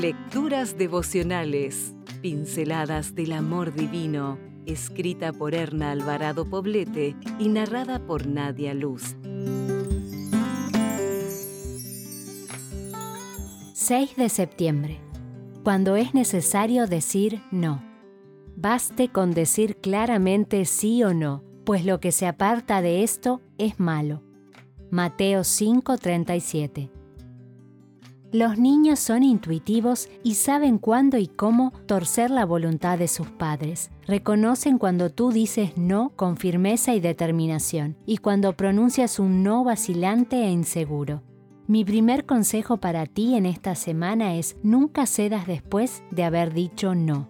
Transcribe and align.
Lecturas 0.00 0.78
devocionales, 0.78 1.94
pinceladas 2.22 3.14
del 3.14 3.32
amor 3.32 3.74
divino, 3.74 4.38
escrita 4.64 5.30
por 5.30 5.54
Erna 5.54 5.90
Alvarado 5.90 6.48
Poblete 6.48 7.14
y 7.38 7.50
narrada 7.50 8.06
por 8.06 8.26
Nadia 8.26 8.72
Luz. 8.72 9.14
6 13.74 14.16
de 14.16 14.28
septiembre. 14.30 15.00
Cuando 15.64 15.96
es 15.96 16.14
necesario 16.14 16.86
decir 16.86 17.42
no. 17.50 17.82
Baste 18.56 19.10
con 19.10 19.32
decir 19.32 19.76
claramente 19.82 20.64
sí 20.64 21.04
o 21.04 21.12
no, 21.12 21.44
pues 21.66 21.84
lo 21.84 22.00
que 22.00 22.10
se 22.10 22.26
aparta 22.26 22.80
de 22.80 23.02
esto 23.02 23.42
es 23.58 23.78
malo. 23.78 24.22
Mateo 24.90 25.42
5:37 25.44 26.99
los 28.32 28.58
niños 28.58 29.00
son 29.00 29.22
intuitivos 29.22 30.08
y 30.22 30.34
saben 30.34 30.78
cuándo 30.78 31.18
y 31.18 31.26
cómo 31.26 31.72
torcer 31.86 32.30
la 32.30 32.46
voluntad 32.46 32.98
de 32.98 33.08
sus 33.08 33.28
padres. 33.28 33.90
Reconocen 34.06 34.78
cuando 34.78 35.10
tú 35.10 35.32
dices 35.32 35.76
no 35.76 36.10
con 36.14 36.36
firmeza 36.36 36.94
y 36.94 37.00
determinación 37.00 37.96
y 38.06 38.18
cuando 38.18 38.56
pronuncias 38.56 39.18
un 39.18 39.42
no 39.42 39.64
vacilante 39.64 40.44
e 40.44 40.50
inseguro. 40.50 41.22
Mi 41.66 41.84
primer 41.84 42.26
consejo 42.26 42.78
para 42.78 43.06
ti 43.06 43.36
en 43.36 43.46
esta 43.46 43.74
semana 43.74 44.34
es 44.34 44.56
nunca 44.62 45.06
cedas 45.06 45.46
después 45.46 46.02
de 46.10 46.24
haber 46.24 46.52
dicho 46.52 46.94
no. 46.94 47.28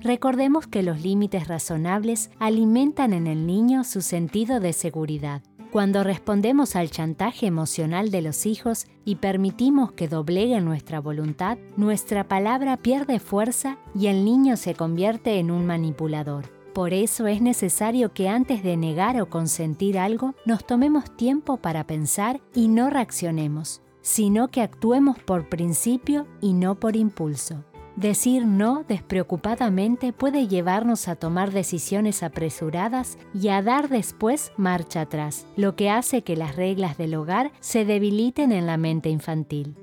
Recordemos 0.00 0.66
que 0.66 0.82
los 0.82 1.00
límites 1.00 1.46
razonables 1.46 2.30
alimentan 2.40 3.12
en 3.12 3.28
el 3.28 3.46
niño 3.46 3.84
su 3.84 4.02
sentido 4.02 4.58
de 4.58 4.72
seguridad. 4.72 5.42
Cuando 5.72 6.04
respondemos 6.04 6.76
al 6.76 6.90
chantaje 6.90 7.46
emocional 7.46 8.10
de 8.10 8.20
los 8.20 8.44
hijos 8.44 8.86
y 9.06 9.16
permitimos 9.16 9.92
que 9.92 10.06
dobleguen 10.06 10.66
nuestra 10.66 11.00
voluntad, 11.00 11.56
nuestra 11.78 12.28
palabra 12.28 12.76
pierde 12.76 13.18
fuerza 13.18 13.78
y 13.94 14.08
el 14.08 14.22
niño 14.22 14.58
se 14.58 14.74
convierte 14.74 15.38
en 15.38 15.50
un 15.50 15.64
manipulador. 15.64 16.52
Por 16.74 16.92
eso 16.92 17.26
es 17.26 17.40
necesario 17.40 18.12
que 18.12 18.28
antes 18.28 18.62
de 18.62 18.76
negar 18.76 19.18
o 19.18 19.30
consentir 19.30 19.98
algo, 19.98 20.34
nos 20.44 20.66
tomemos 20.66 21.16
tiempo 21.16 21.56
para 21.56 21.86
pensar 21.86 22.42
y 22.54 22.68
no 22.68 22.90
reaccionemos, 22.90 23.80
sino 24.02 24.48
que 24.48 24.60
actuemos 24.60 25.18
por 25.20 25.48
principio 25.48 26.26
y 26.42 26.52
no 26.52 26.74
por 26.74 26.96
impulso. 26.96 27.64
Decir 27.96 28.46
no 28.46 28.84
despreocupadamente 28.88 30.14
puede 30.14 30.48
llevarnos 30.48 31.08
a 31.08 31.16
tomar 31.16 31.52
decisiones 31.52 32.22
apresuradas 32.22 33.18
y 33.34 33.48
a 33.48 33.60
dar 33.60 33.90
después 33.90 34.52
marcha 34.56 35.02
atrás, 35.02 35.46
lo 35.56 35.76
que 35.76 35.90
hace 35.90 36.22
que 36.22 36.36
las 36.36 36.56
reglas 36.56 36.96
del 36.96 37.14
hogar 37.14 37.52
se 37.60 37.84
debiliten 37.84 38.50
en 38.50 38.66
la 38.66 38.78
mente 38.78 39.10
infantil. 39.10 39.76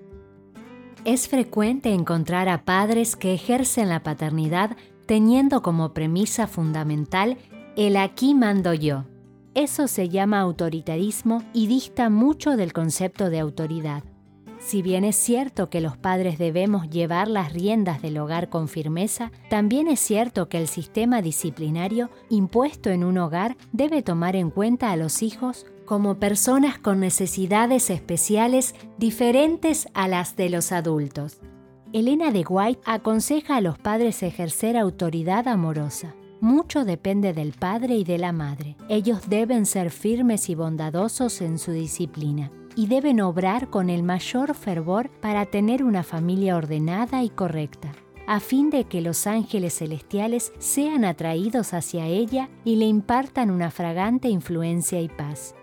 Es 1.06 1.28
frecuente 1.28 1.94
encontrar 1.94 2.50
a 2.50 2.66
padres 2.66 3.16
que 3.16 3.34
ejercen 3.34 3.90
la 3.90 4.02
paternidad 4.02 4.76
teniendo 5.06 5.62
como 5.62 5.94
premisa 5.94 6.48
fundamental 6.48 7.38
el 7.76 7.96
aquí 7.96 8.34
mando 8.34 8.74
yo. 8.74 9.06
Eso 9.56 9.88
se 9.88 10.10
llama 10.10 10.40
autoritarismo 10.40 11.44
y 11.54 11.68
dista 11.68 12.10
mucho 12.10 12.58
del 12.58 12.74
concepto 12.74 13.30
de 13.30 13.40
autoridad. 13.40 14.04
Si 14.60 14.82
bien 14.82 15.06
es 15.06 15.16
cierto 15.16 15.70
que 15.70 15.80
los 15.80 15.96
padres 15.96 16.38
debemos 16.38 16.90
llevar 16.90 17.30
las 17.30 17.54
riendas 17.54 18.02
del 18.02 18.18
hogar 18.18 18.50
con 18.50 18.68
firmeza, 18.68 19.32
también 19.50 19.88
es 19.88 20.02
cierto 20.02 20.50
que 20.50 20.58
el 20.58 20.68
sistema 20.68 21.22
disciplinario 21.22 22.10
impuesto 22.30 22.90
en 22.90 23.06
un 23.06 23.18
hogar 23.18 23.56
debe 23.72 24.02
tomar 24.04 24.36
en 24.36 24.50
cuenta 24.50 24.92
a 24.92 24.98
los 24.98 25.24
hijos 25.24 25.66
como 25.86 26.20
personas 26.20 26.78
con 26.78 27.00
necesidades 27.00 27.90
especiales 27.90 28.76
diferentes 28.98 29.88
a 29.94 30.08
las 30.10 30.36
de 30.36 30.50
los 30.50 30.72
adultos. 30.74 31.40
Elena 31.94 32.32
de 32.32 32.46
White 32.48 32.82
aconseja 32.86 33.56
a 33.56 33.62
los 33.62 33.80
padres 33.80 34.22
ejercer 34.22 34.78
autoridad 34.78 35.48
amorosa. 35.48 36.16
Mucho 36.42 36.86
depende 36.86 37.34
del 37.34 37.54
padre 37.54 37.96
y 37.96 38.04
de 38.04 38.18
la 38.18 38.34
madre. 38.34 38.76
Ellos 38.90 39.30
deben 39.30 39.66
ser 39.66 39.90
firmes 39.90 40.50
y 40.50 40.56
bondadosos 40.56 41.42
en 41.42 41.58
su 41.58 41.72
disciplina 41.72 42.52
y 42.80 42.88
deben 42.88 43.20
obrar 43.20 43.70
con 43.70 43.90
el 43.90 44.04
mayor 44.04 44.56
fervor 44.56 45.10
para 45.20 45.46
tener 45.46 45.84
una 45.84 46.02
familia 46.02 46.56
ordenada 46.56 47.24
y 47.24 47.30
correcta, 47.30 47.92
a 48.26 48.40
fin 48.40 48.70
de 48.70 48.86
que 48.86 49.02
los 49.02 49.28
ángeles 49.28 49.80
celestiales 49.80 50.54
sean 50.60 51.04
atraídos 51.04 51.74
hacia 51.74 52.06
ella 52.06 52.50
y 52.64 52.78
le 52.78 52.86
impartan 52.86 53.52
una 53.52 53.70
fragante 53.70 54.30
influencia 54.30 55.02
y 55.02 55.10
paz. 55.10 55.56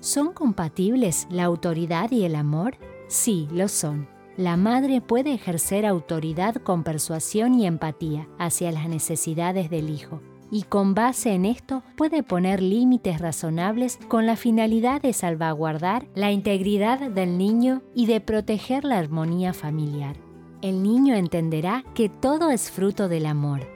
¿Son 0.00 0.34
compatibles 0.34 1.26
la 1.30 1.44
autoridad 1.44 2.10
y 2.10 2.24
el 2.24 2.34
amor? 2.34 2.76
Sí, 3.08 3.48
lo 3.50 3.66
son. 3.66 4.06
La 4.36 4.58
madre 4.58 5.00
puede 5.00 5.32
ejercer 5.32 5.86
autoridad 5.86 6.56
con 6.56 6.84
persuasión 6.84 7.54
y 7.54 7.66
empatía 7.66 8.28
hacia 8.38 8.70
las 8.72 8.90
necesidades 8.90 9.70
del 9.70 9.88
hijo, 9.88 10.20
y 10.50 10.62
con 10.62 10.94
base 10.94 11.32
en 11.32 11.44
esto 11.44 11.82
puede 11.96 12.22
poner 12.22 12.62
límites 12.62 13.20
razonables 13.20 13.98
con 14.08 14.26
la 14.26 14.36
finalidad 14.36 15.02
de 15.02 15.12
salvaguardar 15.12 16.06
la 16.14 16.30
integridad 16.30 17.10
del 17.10 17.38
niño 17.38 17.82
y 17.94 18.06
de 18.06 18.20
proteger 18.20 18.84
la 18.84 18.98
armonía 18.98 19.52
familiar. 19.52 20.16
El 20.62 20.82
niño 20.82 21.14
entenderá 21.14 21.84
que 21.94 22.08
todo 22.08 22.50
es 22.50 22.70
fruto 22.70 23.08
del 23.08 23.26
amor. 23.26 23.68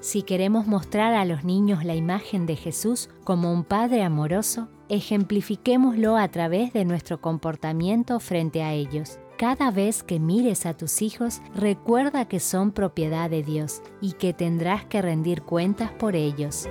Si 0.00 0.22
queremos 0.22 0.66
mostrar 0.66 1.14
a 1.14 1.24
los 1.24 1.44
niños 1.44 1.84
la 1.84 1.94
imagen 1.94 2.46
de 2.46 2.56
Jesús 2.56 3.08
como 3.24 3.52
un 3.52 3.64
Padre 3.64 4.02
amoroso, 4.02 4.68
ejemplifiquémoslo 4.88 6.16
a 6.16 6.28
través 6.28 6.72
de 6.72 6.84
nuestro 6.84 7.20
comportamiento 7.20 8.20
frente 8.20 8.62
a 8.62 8.72
ellos. 8.72 9.18
Cada 9.36 9.70
vez 9.70 10.02
que 10.02 10.18
mires 10.18 10.64
a 10.64 10.74
tus 10.74 11.02
hijos, 11.02 11.42
recuerda 11.54 12.26
que 12.26 12.40
son 12.40 12.72
propiedad 12.72 13.28
de 13.28 13.42
Dios 13.42 13.82
y 14.00 14.12
que 14.12 14.32
tendrás 14.32 14.86
que 14.86 15.02
rendir 15.02 15.42
cuentas 15.42 15.92
por 15.92 16.16
ellos. 16.16 16.66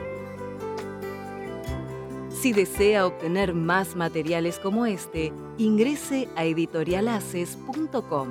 Si 2.32 2.54
desea 2.54 3.06
obtener 3.06 3.54
más 3.54 3.96
materiales 3.96 4.58
como 4.58 4.88
este, 4.88 5.32
ingrese 5.60 6.28
a 6.36 6.44
editorialaces.com. 6.44 8.30